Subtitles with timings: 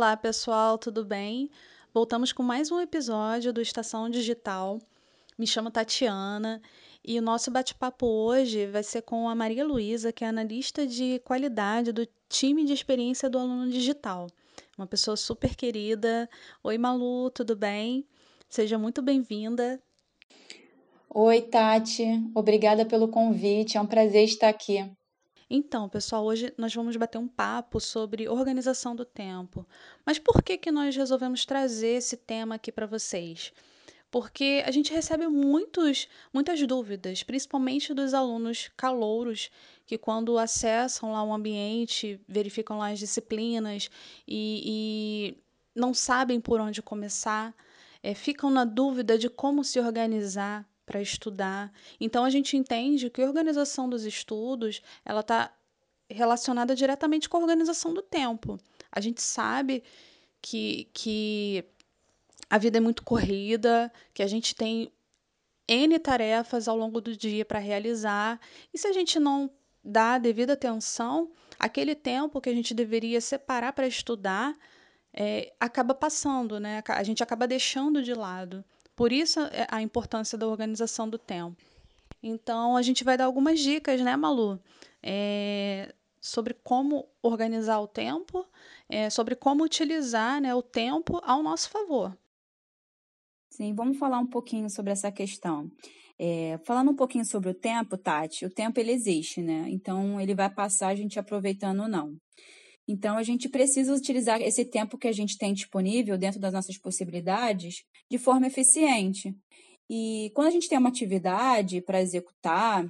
[0.00, 1.50] Olá, pessoal, tudo bem?
[1.92, 4.80] Voltamos com mais um episódio do Estação Digital.
[5.36, 6.62] Me chamo Tatiana
[7.04, 11.18] e o nosso bate-papo hoje vai ser com a Maria Luísa, que é analista de
[11.22, 14.26] qualidade do time de experiência do aluno digital.
[14.78, 16.30] Uma pessoa super querida.
[16.64, 18.06] Oi, Malu, tudo bem?
[18.48, 19.78] Seja muito bem-vinda.
[21.10, 22.06] Oi, Tati.
[22.34, 23.76] Obrigada pelo convite.
[23.76, 24.78] É um prazer estar aqui.
[25.52, 29.66] Então, pessoal, hoje nós vamos bater um papo sobre organização do tempo.
[30.06, 33.52] Mas por que que nós resolvemos trazer esse tema aqui para vocês?
[34.12, 39.50] Porque a gente recebe muitos, muitas dúvidas, principalmente dos alunos calouros,
[39.84, 43.90] que quando acessam lá o ambiente, verificam lá as disciplinas
[44.28, 45.38] e, e
[45.74, 47.52] não sabem por onde começar,
[48.04, 51.72] é, ficam na dúvida de como se organizar para estudar.
[52.00, 55.54] Então a gente entende que a organização dos estudos ela está
[56.10, 58.58] relacionada diretamente com a organização do tempo.
[58.90, 59.84] A gente sabe
[60.42, 61.64] que, que
[62.48, 64.90] a vida é muito corrida, que a gente tem
[65.68, 68.40] N tarefas ao longo do dia para realizar,
[68.74, 69.48] e se a gente não
[69.84, 74.58] dá a devida atenção, aquele tempo que a gente deveria separar para estudar
[75.12, 76.82] é, acaba passando, né?
[76.88, 78.64] A gente acaba deixando de lado.
[79.00, 81.56] Por isso é, a importância da organização do tempo.
[82.22, 84.60] Então, a gente vai dar algumas dicas, né, Malu?
[85.02, 88.44] É, sobre como organizar o tempo,
[88.90, 92.14] é, sobre como utilizar né, o tempo ao nosso favor.
[93.48, 95.72] Sim, vamos falar um pouquinho sobre essa questão.
[96.18, 99.64] É, falando um pouquinho sobre o tempo, Tati, o tempo ele existe, né?
[99.70, 102.18] Então ele vai passar a gente aproveitando ou não.
[102.90, 106.76] Então, a gente precisa utilizar esse tempo que a gente tem disponível dentro das nossas
[106.76, 109.32] possibilidades de forma eficiente.
[109.88, 112.84] E quando a gente tem uma atividade para executar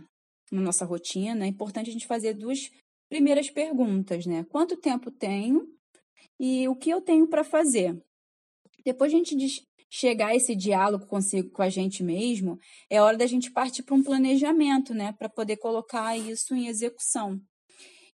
[0.50, 2.70] na nossa rotina, é importante a gente fazer duas
[3.10, 4.42] primeiras perguntas, né?
[4.44, 5.68] Quanto tempo tenho
[6.40, 7.94] e o que eu tenho para fazer?
[8.82, 9.36] Depois a gente
[9.90, 13.94] chegar a esse diálogo consigo com a gente mesmo, é hora da gente partir para
[13.94, 17.38] um planejamento, né, para poder colocar isso em execução.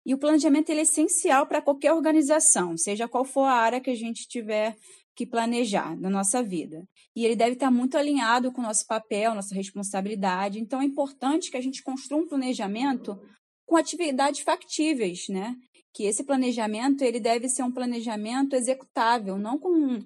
[0.05, 3.95] E o planejamento é essencial para qualquer organização, seja qual for a área que a
[3.95, 4.77] gente tiver
[5.15, 6.87] que planejar na nossa vida.
[7.15, 10.59] E ele deve estar muito alinhado com o nosso papel, nossa responsabilidade.
[10.59, 13.17] Então, é importante que a gente construa um planejamento
[13.65, 15.55] com atividades factíveis, né?
[15.93, 20.03] Que esse planejamento ele deve ser um planejamento executável, não com,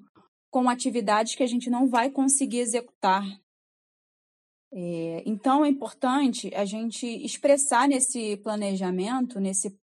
[0.51, 3.25] com atividades que a gente não vai conseguir executar.
[4.71, 9.75] É, então, é importante a gente expressar nesse planejamento, nesse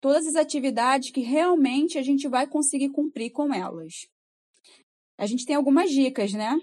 [0.00, 4.06] todas as atividades que realmente a gente vai conseguir cumprir com elas.
[5.18, 6.56] A gente tem algumas dicas, né?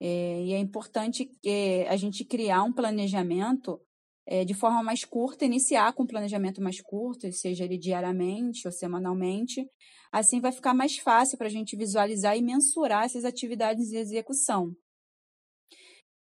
[0.00, 3.80] É, e é importante é, a gente criar um planejamento
[4.26, 8.72] é, de forma mais curta, iniciar com um planejamento mais curto, seja ele diariamente ou
[8.72, 9.66] semanalmente.
[10.12, 14.74] Assim vai ficar mais fácil para a gente visualizar e mensurar essas atividades de execução.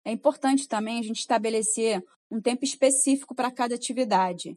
[0.05, 4.57] É importante também a gente estabelecer um tempo específico para cada atividade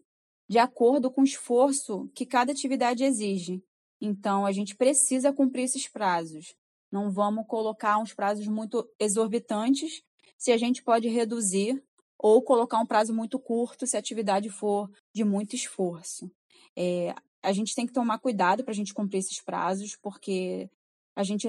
[0.49, 3.63] de acordo com o esforço que cada atividade exige.
[4.01, 6.55] Então, a gente precisa cumprir esses prazos.
[6.91, 10.01] Não vamos colocar uns prazos muito exorbitantes
[10.37, 11.83] se a gente pode reduzir
[12.17, 16.31] ou colocar um prazo muito curto se a atividade for de muito esforço.
[16.75, 20.69] É, a gente tem que tomar cuidado para a gente cumprir esses prazos, porque
[21.15, 21.47] a gente,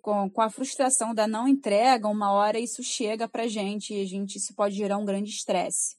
[0.00, 4.06] com, a frustração da não entrega, uma hora isso chega para a gente e a
[4.06, 5.96] gente, isso pode gerar um grande estresse.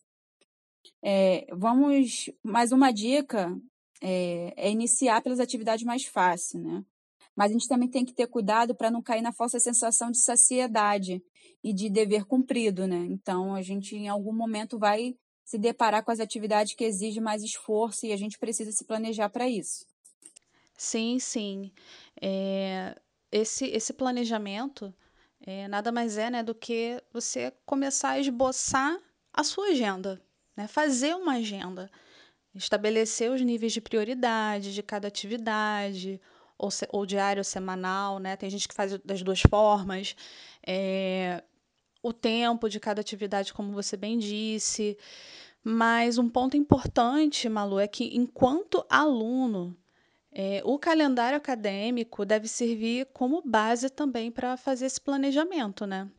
[1.02, 3.56] É, vamos, mais uma dica
[4.02, 6.84] é, é, iniciar pelas atividades mais fáceis, né?
[7.36, 10.20] Mas a gente também tem que ter cuidado para não cair na falsa sensação de
[10.20, 11.24] saciedade
[11.64, 13.08] e de dever cumprido, né?
[13.10, 17.44] Então, a gente em algum momento vai se deparar com as atividades que exigem mais
[17.44, 19.86] esforço e a gente precisa se planejar para isso.
[20.78, 21.72] Sim, sim.
[22.22, 22.96] É,
[23.32, 24.94] esse, esse planejamento
[25.46, 28.98] é, nada mais é né, do que você começar a esboçar
[29.34, 30.22] a sua agenda,
[30.56, 30.68] né?
[30.68, 31.90] Fazer uma agenda,
[32.54, 36.20] estabelecer os níveis de prioridade de cada atividade,
[36.58, 38.36] ou, se, ou diário ou semanal, né?
[38.36, 40.16] Tem gente que faz das duas formas.
[40.66, 41.44] É,
[42.02, 44.98] o tempo de cada atividade, como você bem disse.
[45.64, 49.76] Mas um ponto importante, Malu, é que enquanto aluno,
[50.32, 56.10] é, o calendário acadêmico deve servir como base também para fazer esse planejamento, né?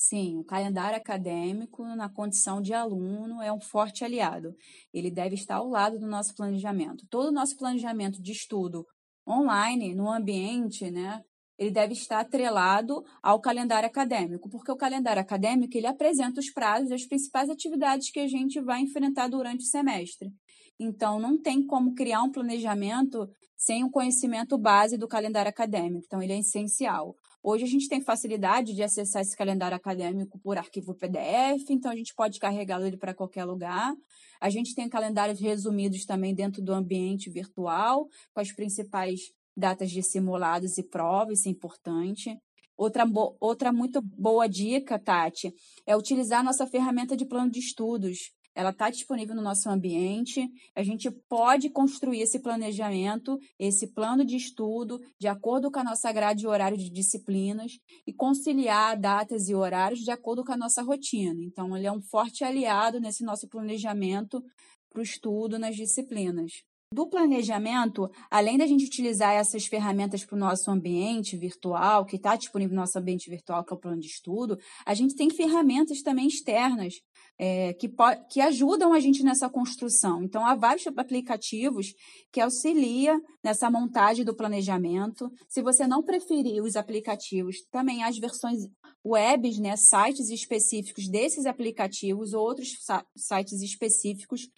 [0.00, 4.54] Sim, o calendário acadêmico, na condição de aluno, é um forte aliado.
[4.94, 7.04] Ele deve estar ao lado do nosso planejamento.
[7.10, 8.86] Todo o nosso planejamento de estudo
[9.28, 11.20] online, no ambiente, né,
[11.58, 16.90] ele deve estar atrelado ao calendário acadêmico, porque o calendário acadêmico ele apresenta os prazos
[16.90, 20.30] das principais atividades que a gente vai enfrentar durante o semestre.
[20.78, 26.04] Então, não tem como criar um planejamento sem o conhecimento base do calendário acadêmico.
[26.06, 27.16] Então, ele é essencial.
[27.50, 31.96] Hoje a gente tem facilidade de acessar esse calendário acadêmico por arquivo PDF, então a
[31.96, 33.94] gente pode carregá-lo ele para qualquer lugar.
[34.38, 40.02] A gente tem calendários resumidos também dentro do ambiente virtual, com as principais datas de
[40.02, 42.38] simulados e provas, isso é importante.
[42.76, 43.06] Outra,
[43.40, 45.50] outra muito boa dica, Tati,
[45.86, 50.50] é utilizar a nossa ferramenta de plano de estudos ela está disponível no nosso ambiente.
[50.74, 56.10] A gente pode construir esse planejamento, esse plano de estudo, de acordo com a nossa
[56.10, 60.82] grade e horário de disciplinas, e conciliar datas e horários de acordo com a nossa
[60.82, 61.40] rotina.
[61.40, 64.42] Então, ele é um forte aliado nesse nosso planejamento
[64.90, 66.64] para o estudo nas disciplinas.
[66.90, 72.34] Do planejamento, além da gente utilizar essas ferramentas para o nosso ambiente virtual, que está
[72.34, 76.00] disponível no nosso ambiente virtual, que é o plano de estudo, a gente tem ferramentas
[76.00, 76.94] também externas
[77.38, 77.90] é, que,
[78.30, 80.22] que ajudam a gente nessa construção.
[80.22, 81.94] Então, há vários aplicativos
[82.32, 85.30] que auxiliam nessa montagem do planejamento.
[85.46, 88.66] Se você não preferir os aplicativos, também há as versões
[89.04, 92.76] webs, né, sites específicos desses aplicativos, outros
[93.14, 94.48] sites específicos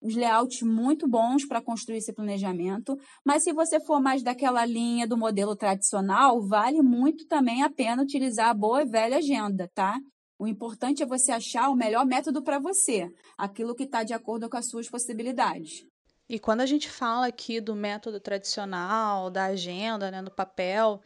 [0.00, 5.06] os layouts muito bons para construir esse planejamento, mas se você for mais daquela linha
[5.06, 9.98] do modelo tradicional, vale muito também a pena utilizar a boa e velha agenda, tá?
[10.38, 13.08] O importante é você achar o melhor método para você,
[13.38, 15.86] aquilo que está de acordo com as suas possibilidades.
[16.28, 21.00] E quando a gente fala aqui do método tradicional, da agenda, né, no papel,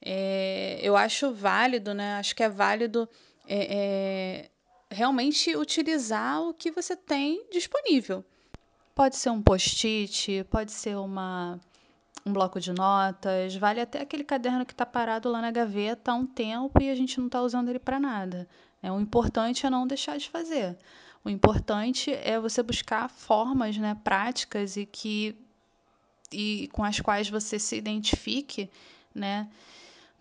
[0.00, 2.14] é, eu acho válido, né?
[2.14, 3.08] Acho que é válido
[3.46, 4.50] é, é,
[4.90, 8.24] realmente utilizar o que você tem disponível.
[8.94, 11.60] Pode ser um post-it, pode ser uma,
[12.26, 16.14] um bloco de notas, vale até aquele caderno que está parado lá na gaveta há
[16.14, 18.48] um tempo e a gente não está usando ele para nada.
[18.82, 20.76] É, o importante é não deixar de fazer.
[21.24, 25.36] O importante é você buscar formas né, práticas e que
[26.30, 28.70] e com as quais você se identifique,
[29.14, 29.48] né,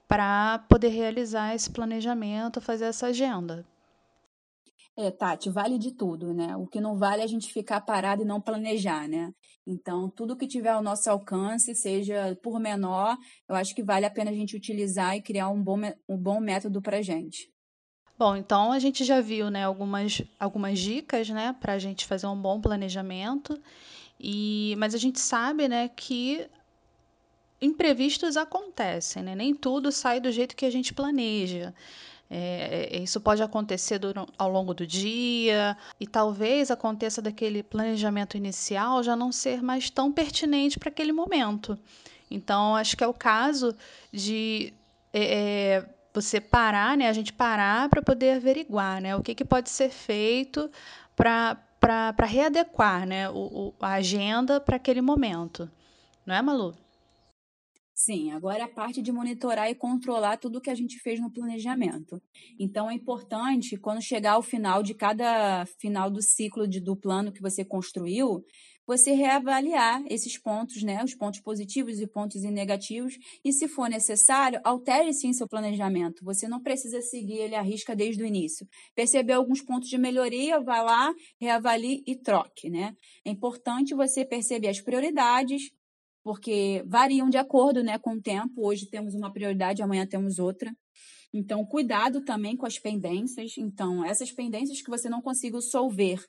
[0.07, 3.65] para poder realizar esse planejamento, fazer essa agenda.
[4.99, 6.57] É, Tati, vale de tudo, né?
[6.57, 9.31] O que não vale é a gente ficar parado e não planejar, né?
[9.65, 13.15] Então, tudo que tiver ao nosso alcance, seja por menor,
[13.47, 15.79] eu acho que vale a pena a gente utilizar e criar um bom,
[16.09, 17.47] um bom método para a gente.
[18.17, 22.25] Bom, então a gente já viu né, algumas, algumas dicas né, para a gente fazer
[22.25, 23.61] um bom planejamento,
[24.19, 26.49] e, mas a gente sabe né, que
[27.61, 29.35] imprevistos acontecem, né?
[29.35, 31.73] nem tudo sai do jeito que a gente planeja.
[32.29, 34.01] É, é isso pode acontecer
[34.37, 40.11] ao longo do dia e talvez aconteça daquele planejamento inicial já não ser mais tão
[40.11, 41.77] pertinente para aquele momento.
[42.29, 43.73] Então, acho que é o caso
[44.11, 44.73] de
[45.13, 49.45] é, é você parar, né, a gente parar para poder averiguar, né, o que, que
[49.45, 50.69] pode ser feito
[51.15, 55.69] para readequar, né, o, o, a agenda para aquele momento.
[56.25, 56.75] Não é, Malu?
[57.99, 61.31] Sim, agora é a parte de monitorar e controlar tudo que a gente fez no
[61.31, 62.21] planejamento.
[62.59, 67.31] Então é importante, quando chegar ao final de cada final do ciclo de, do plano
[67.31, 68.45] que você construiu,
[68.85, 74.61] você reavaliar esses pontos, né, os pontos positivos e pontos negativos, e se for necessário,
[74.63, 76.23] altere sim seu planejamento.
[76.23, 78.67] Você não precisa seguir ele à risca desde o início.
[78.95, 81.11] Perceber alguns pontos de melhoria, vá lá,
[81.41, 82.95] reavalie e troque, né?
[83.25, 85.71] É importante você perceber as prioridades,
[86.27, 88.67] porque variam de acordo, né, com o tempo.
[88.67, 90.75] Hoje temos uma prioridade, amanhã temos outra.
[91.33, 93.53] Então, cuidado também com as pendências.
[93.57, 96.21] Então, essas pendências que você não consiga solver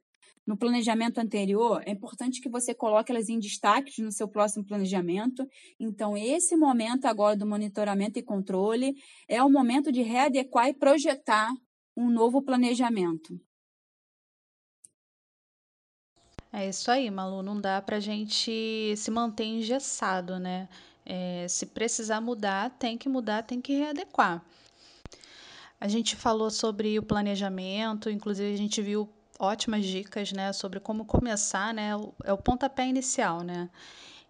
[0.47, 5.45] no planejamento anterior, é importante que você coloque elas em destaque no seu próximo planejamento.
[5.81, 8.95] Então, esse momento agora do monitoramento e controle
[9.29, 11.51] é o momento de readequar e projetar
[11.97, 13.35] um novo planejamento.
[16.53, 17.43] É isso aí, Malu.
[17.43, 20.69] Não dá para a gente se manter engessado, né?
[21.05, 24.43] É, se precisar mudar, tem que mudar, tem que readequar.
[25.81, 31.05] A gente falou sobre o planejamento, inclusive a gente viu ótimas dicas, né, sobre como
[31.05, 31.91] começar, né,
[32.25, 33.71] é o pontapé inicial, né,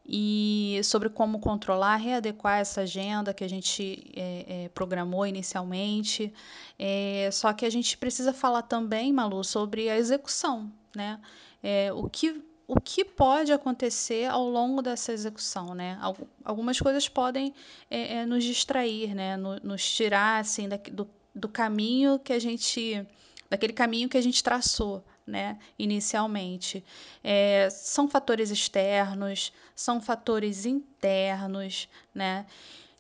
[0.07, 6.33] e sobre como controlar, readequar essa agenda que a gente é, é, programou inicialmente.
[6.79, 11.21] É, só que a gente precisa falar também, Malu, sobre a execução, né?
[11.63, 15.99] É, o que o que pode acontecer ao longo dessa execução, né?
[16.45, 17.55] Algumas coisas podem
[17.91, 19.39] é, é, nos distrair, né?
[19.39, 23.07] Nos tirar assim do, do caminho que a gente
[23.49, 26.85] daquele caminho que a gente traçou, né, inicialmente.
[27.25, 32.45] É, são fatores externos, são fatores internos, né?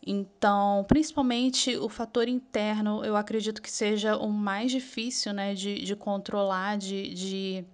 [0.06, 5.94] Então, principalmente o fator interno, eu acredito que seja o mais difícil né, de, de
[5.94, 7.64] controlar, de, de,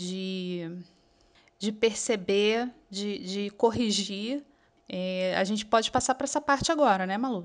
[0.00, 0.78] de,
[1.58, 4.42] de perceber, de, de corrigir.
[4.88, 7.44] É, a gente pode passar para essa parte agora, né, Malu?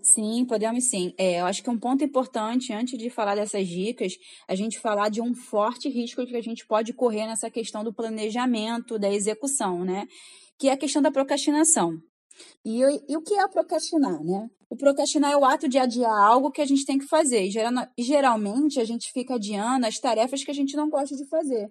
[0.00, 1.14] Sim, podemos sim.
[1.16, 4.12] É, eu acho que um ponto importante, antes de falar dessas dicas,
[4.48, 7.92] a gente falar de um forte risco que a gente pode correr nessa questão do
[7.92, 10.06] planejamento, da execução, né?
[10.58, 11.98] Que é a questão da procrastinação.
[12.64, 14.48] E, e o que é procrastinar, né?
[14.68, 17.46] O procrastinar é o ato de adiar algo que a gente tem que fazer.
[17.46, 21.68] E geralmente a gente fica adiando as tarefas que a gente não gosta de fazer.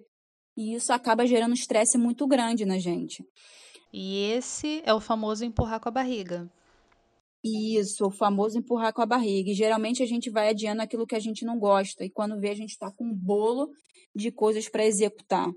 [0.56, 3.24] E isso acaba gerando um estresse muito grande na gente.
[3.92, 6.50] E esse é o famoso empurrar com a barriga.
[7.44, 9.50] Isso, o famoso empurrar com a barriga.
[9.50, 12.04] E geralmente a gente vai adiando aquilo que a gente não gosta.
[12.04, 13.70] E quando vê, a gente está com um bolo
[14.14, 15.50] de coisas para executar.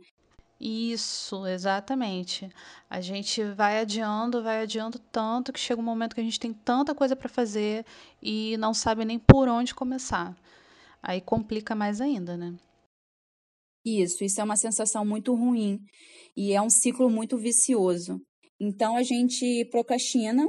[0.59, 2.49] Isso, exatamente.
[2.89, 6.53] A gente vai adiando, vai adiando tanto que chega um momento que a gente tem
[6.53, 7.85] tanta coisa para fazer
[8.21, 10.35] e não sabe nem por onde começar.
[11.03, 12.55] Aí complica mais ainda, né?
[13.85, 15.79] Isso, isso é uma sensação muito ruim
[16.35, 18.19] e é um ciclo muito vicioso.
[18.59, 20.47] Então a gente procrastina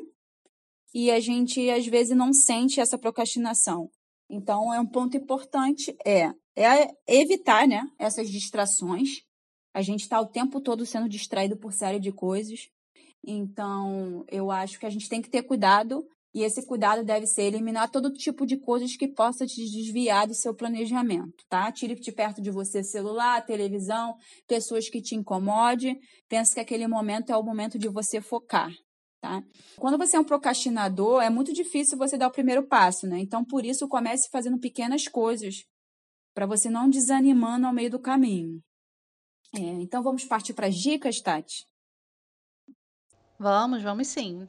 [0.94, 3.90] e a gente às vezes não sente essa procrastinação.
[4.30, 9.25] Então é um ponto importante é, é evitar, né, essas distrações
[9.76, 12.70] a gente está o tempo todo sendo distraído por série de coisas.
[13.22, 16.02] Então, eu acho que a gente tem que ter cuidado
[16.34, 20.32] e esse cuidado deve ser eliminar todo tipo de coisas que possa te desviar do
[20.32, 21.70] seu planejamento, tá?
[21.70, 24.16] Tire de perto de você celular, televisão,
[24.48, 26.00] pessoas que te incomodem.
[26.26, 28.72] Pense que aquele momento é o momento de você focar,
[29.20, 29.42] tá?
[29.76, 33.18] Quando você é um procrastinador, é muito difícil você dar o primeiro passo, né?
[33.18, 35.66] Então, por isso, comece fazendo pequenas coisas
[36.34, 38.58] para você não desanimando ao meio do caminho.
[39.56, 41.66] É, então vamos partir para as dicas, Tati?
[43.38, 44.46] Vamos, vamos sim.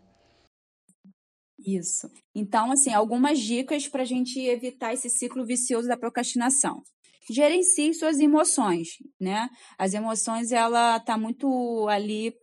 [1.60, 2.10] Isso.
[2.36, 6.82] Então, assim, algumas dicas para a gente evitar esse ciclo vicioso da procrastinação.
[7.30, 8.88] Gerencie suas emoções,
[9.20, 9.50] né?
[9.78, 12.34] As emoções, ela tá muito ali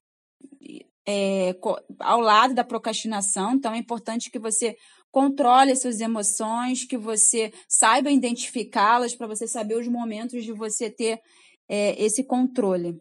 [1.06, 1.54] é,
[2.00, 4.76] ao lado da procrastinação, então é importante que você
[5.11, 10.90] controle as suas emoções, que você saiba identificá-las para você saber os momentos de você
[10.90, 11.21] ter
[11.68, 13.00] é, esse controle.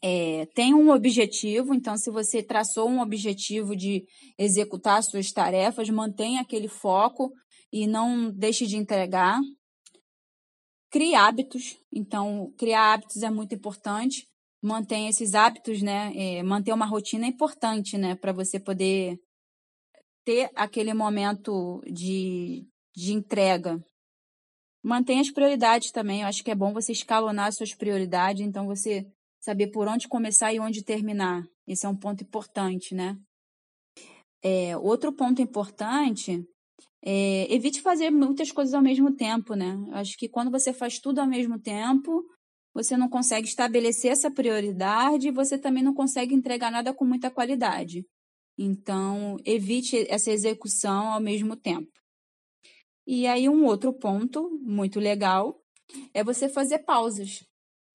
[0.00, 4.04] É, tem um objetivo, então, se você traçou um objetivo de
[4.38, 7.32] executar suas tarefas, mantenha aquele foco
[7.72, 9.40] e não deixe de entregar.
[10.90, 14.26] Crie hábitos, então, criar hábitos é muito importante.
[14.62, 16.12] Mantenha esses hábitos, né?
[16.16, 18.14] É, manter uma rotina é importante, né?
[18.14, 19.18] Para você poder
[20.24, 23.82] ter aquele momento de, de entrega.
[24.82, 26.22] Mantenha as prioridades também.
[26.22, 29.06] Eu acho que é bom você escalonar as suas prioridades, então você
[29.40, 31.44] saber por onde começar e onde terminar.
[31.66, 33.18] Esse é um ponto importante, né?
[34.42, 36.44] É, outro ponto importante
[37.04, 39.74] é evite fazer muitas coisas ao mesmo tempo, né?
[39.88, 42.24] Eu acho que quando você faz tudo ao mesmo tempo,
[42.74, 47.30] você não consegue estabelecer essa prioridade e você também não consegue entregar nada com muita
[47.30, 48.04] qualidade.
[48.56, 51.90] Então, evite essa execução ao mesmo tempo.
[53.10, 55.58] E aí, um outro ponto muito legal
[56.12, 57.42] é você fazer pausas.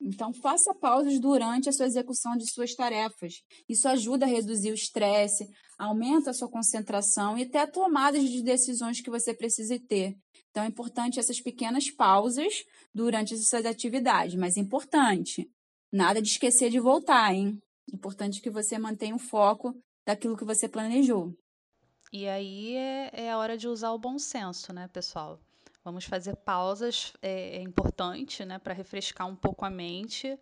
[0.02, 3.44] Então, faça pausas durante a sua execução de suas tarefas.
[3.70, 8.42] Isso ajuda a reduzir o estresse, aumenta a sua concentração e até a tomada de
[8.42, 10.18] decisões que você precisa ter.
[10.50, 15.48] Então, é importante essas pequenas pausas durante as suas atividades, mas importante,
[15.92, 17.62] nada de esquecer de voltar, hein?
[17.94, 19.76] Importante que você mantenha o foco
[20.08, 21.36] daquilo que você planejou.
[22.16, 25.40] E aí é, é a hora de usar o bom senso, né, pessoal?
[25.84, 30.40] Vamos fazer pausas, é, é importante, né, para refrescar um pouco a mente,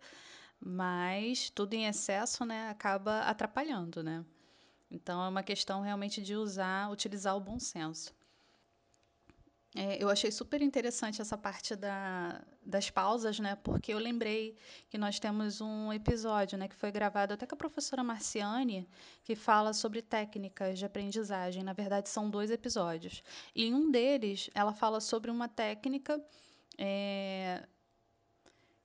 [0.60, 4.22] mas tudo em excesso, né, acaba atrapalhando, né?
[4.90, 8.14] Então é uma questão realmente de usar, utilizar o bom senso.
[9.74, 13.56] É, eu achei super interessante essa parte da, das pausas, né?
[13.56, 14.54] Porque eu lembrei
[14.90, 18.86] que nós temos um episódio, né, que foi gravado até com a professora Marciane,
[19.24, 21.62] que fala sobre técnicas de aprendizagem.
[21.62, 23.22] Na verdade, são dois episódios.
[23.54, 26.22] E em um deles, ela fala sobre uma técnica
[26.76, 27.66] é,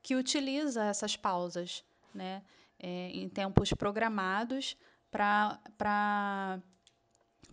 [0.01, 2.41] que utiliza essas pausas, né,
[2.79, 4.77] é, em tempos programados
[5.11, 6.61] para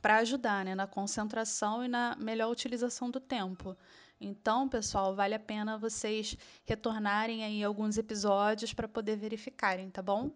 [0.00, 3.76] para ajudar né, na concentração e na melhor utilização do tempo.
[4.20, 10.30] Então, pessoal, vale a pena vocês retornarem aí alguns episódios para poder verificarem, tá bom?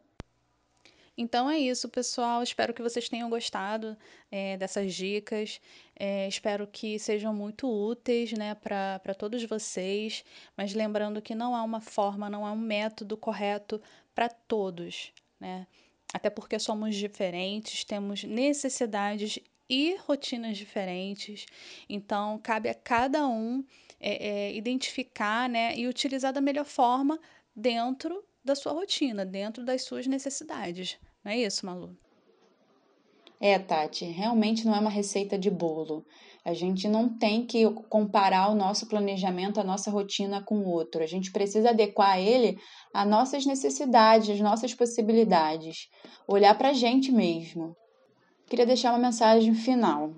[1.19, 2.45] Então é isso, pessoal.
[2.45, 3.97] Espero que vocês tenham gostado
[4.31, 5.61] é, dessas dicas.
[5.99, 10.25] É, espero que sejam muito úteis né, para todos vocês.
[10.57, 13.83] Mas lembrando que não há uma forma, não há um método correto
[14.15, 15.13] para todos.
[15.41, 15.67] Né?
[16.13, 19.39] Até porque somos diferentes, temos necessidades
[19.69, 21.47] e rotinas diferentes.
[21.89, 23.65] Então, cabe a cada um
[24.01, 27.21] é, é, identificar né, e utilizar da melhor forma
[27.55, 30.99] dentro da sua rotina, dentro das suas necessidades.
[31.23, 31.97] Não é isso, Malu?
[33.41, 36.05] É, Tati, realmente não é uma receita de bolo.
[36.49, 41.03] A gente não tem que comparar o nosso planejamento, a nossa rotina com o outro.
[41.03, 42.59] A gente precisa adequar ele
[42.95, 45.91] às nossas necessidades, às nossas possibilidades.
[46.27, 47.77] Olhar para a gente mesmo.
[48.47, 50.15] Queria deixar uma mensagem final.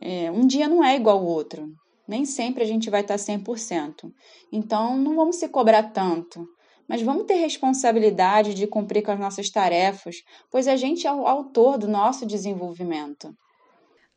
[0.00, 1.72] É, um dia não é igual ao outro.
[2.08, 4.12] Nem sempre a gente vai estar 100%.
[4.50, 6.44] Então, não vamos se cobrar tanto
[6.88, 10.22] mas vamos ter responsabilidade de cumprir com as nossas tarefas,
[10.52, 13.34] pois a gente é o autor do nosso desenvolvimento.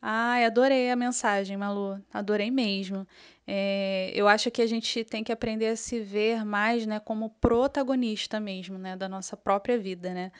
[0.01, 2.01] Ai, adorei a mensagem, Malu.
[2.13, 3.06] Adorei mesmo.
[3.46, 7.29] É, eu acho que a gente tem que aprender a se ver mais, né, como
[7.41, 10.32] protagonista mesmo, né, da nossa própria vida, né,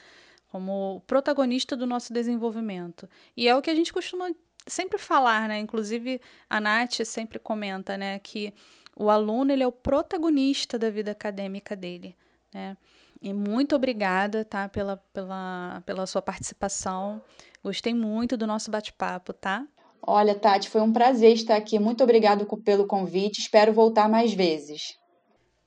[0.48, 3.08] como protagonista do nosso desenvolvimento.
[3.36, 4.30] E é o que a gente costuma
[4.66, 8.54] sempre falar, né, inclusive a Nath sempre comenta, né, que
[8.96, 12.16] o aluno ele é o protagonista da vida acadêmica dele,
[12.52, 12.76] né?
[13.20, 17.20] E muito obrigada, tá, pela, pela, pela sua participação.
[17.62, 19.66] Gostei muito do nosso bate-papo, tá?
[20.02, 21.78] Olha, Tati, foi um prazer estar aqui.
[21.78, 23.40] Muito obrigado pelo convite.
[23.40, 24.98] Espero voltar mais vezes.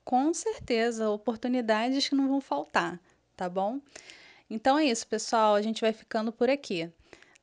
[0.04, 3.00] Com certeza, oportunidades que não vão faltar,
[3.36, 3.80] tá bom?
[4.50, 5.54] Então é isso, pessoal.
[5.54, 6.90] A gente vai ficando por aqui.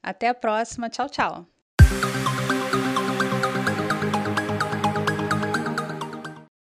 [0.04, 0.90] Até a próxima.
[0.90, 1.51] Tchau, tchau.